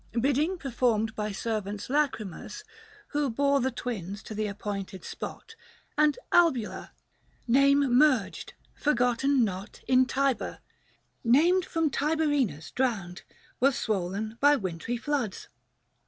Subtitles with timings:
[0.19, 2.63] Bidding performed by servants lachrymous,
[3.09, 5.53] Who bore the twins to the appointed spot
[5.95, 6.89] 400 And Albula,—
[7.47, 10.57] name merged, forgotten not In Tiber,
[11.23, 13.21] named from Tiberinus drowned,—
[13.59, 15.49] Was swollen by wintry floods.